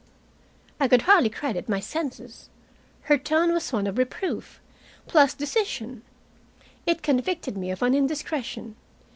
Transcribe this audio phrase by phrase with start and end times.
[0.79, 2.49] I could hardly credit my senses.
[3.03, 4.59] Her tone was one of reproof,
[5.05, 6.01] plus decision.
[6.87, 8.77] It convicted me of an indiscretion.